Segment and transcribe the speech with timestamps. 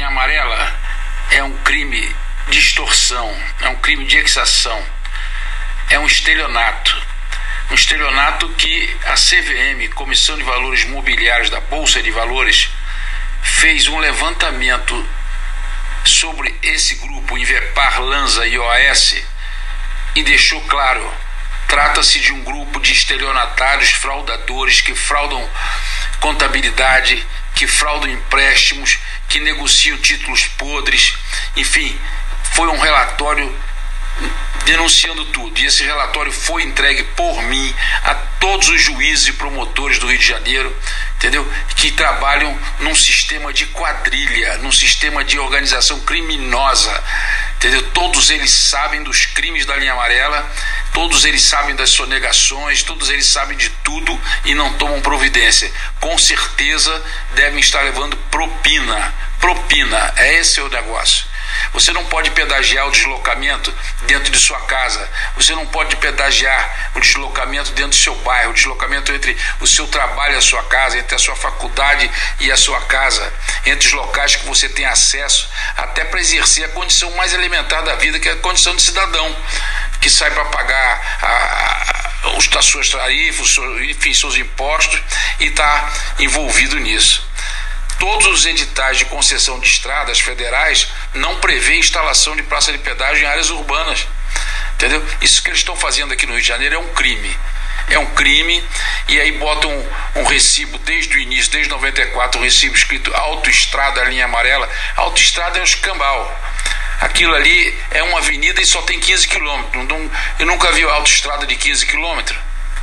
[0.00, 0.78] linha amarela
[1.30, 2.16] é um crime
[2.48, 4.82] de extorsão, é um crime de exação,
[5.90, 7.06] é um estelionato.
[7.70, 12.70] Um estelionato que a CVM, Comissão de Valores Mobiliários da Bolsa de Valores,
[13.42, 15.06] fez um levantamento
[16.04, 19.16] sobre esse grupo Invepar, Lanza e OAS
[20.16, 21.12] e deixou claro:
[21.68, 25.46] trata-se de um grupo de estelionatários fraudadores que fraudam
[26.20, 27.24] contabilidade,
[27.54, 28.98] que fraudam empréstimos,
[29.30, 31.14] que negociam títulos podres,
[31.56, 31.98] enfim,
[32.52, 33.50] foi um relatório
[34.64, 35.58] denunciando tudo.
[35.58, 40.18] E esse relatório foi entregue por mim a todos os juízes e promotores do Rio
[40.18, 40.76] de Janeiro,
[41.16, 41.48] entendeu?
[41.76, 47.02] Que trabalham num sistema de quadrilha, num sistema de organização criminosa,
[47.56, 47.82] entendeu?
[47.92, 50.50] Todos eles sabem dos crimes da linha amarela,
[50.92, 55.70] todos eles sabem das sonegações, todos eles sabem de tudo e não tomam providência.
[56.00, 57.02] Com certeza
[57.34, 59.14] devem estar levando propina.
[59.40, 61.30] Propina, é esse o negócio.
[61.72, 65.08] Você não pode pedagiar o deslocamento dentro de sua casa.
[65.36, 69.86] Você não pode pedagiar o deslocamento dentro do seu bairro, o deslocamento entre o seu
[69.86, 72.10] trabalho e a sua casa, entre a sua faculdade
[72.40, 73.32] e a sua casa,
[73.66, 77.94] entre os locais que você tem acesso, até para exercer a condição mais elementar da
[77.96, 79.36] vida, que é a condição de cidadão,
[80.00, 83.56] que sai para pagar a, os, as suas tarifas,
[83.88, 85.00] enfim, seus impostos
[85.38, 87.30] e está envolvido nisso
[88.00, 93.22] todos os editais de concessão de estradas federais não prevê instalação de praça de pedágio
[93.22, 94.08] em áreas urbanas.
[94.74, 95.06] Entendeu?
[95.20, 97.38] Isso que eles estão fazendo aqui no Rio de Janeiro é um crime.
[97.88, 98.64] É um crime,
[99.08, 104.04] e aí botam um, um recibo desde o início, desde 94, um recibo escrito autoestrada,
[104.04, 104.68] linha amarela.
[104.96, 106.40] Autoestrada é um escambau.
[107.00, 109.86] Aquilo ali é uma avenida e só tem 15 quilômetros.
[110.38, 112.38] Eu nunca vi autoestrada de 15 quilômetros.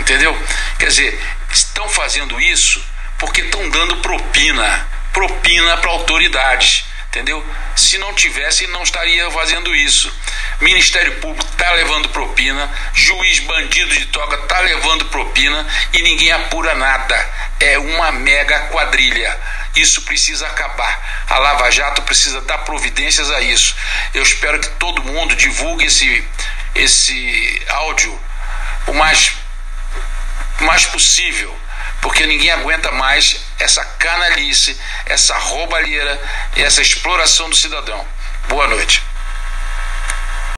[0.00, 0.36] Entendeu?
[0.78, 1.20] Quer dizer,
[1.52, 2.82] estão fazendo isso
[3.18, 7.44] porque estão dando propina propina para autoridades, entendeu?
[7.74, 10.12] Se não tivesse, não estaria fazendo isso.
[10.60, 16.74] Ministério Público está levando propina, juiz bandido de toga está levando propina e ninguém apura
[16.76, 17.16] nada.
[17.58, 19.36] É uma mega quadrilha.
[19.80, 21.24] Isso precisa acabar.
[21.28, 23.74] A Lava Jato precisa dar providências a isso.
[24.12, 26.26] Eu espero que todo mundo divulgue esse,
[26.74, 28.20] esse áudio
[28.86, 29.32] o mais,
[30.60, 31.56] o mais possível
[32.00, 36.20] porque ninguém aguenta mais essa canalice, essa roubalheira
[36.56, 38.06] e essa exploração do cidadão.
[38.48, 39.02] Boa noite.